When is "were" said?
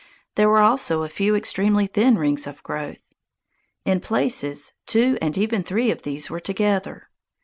0.49-0.63, 6.27-6.39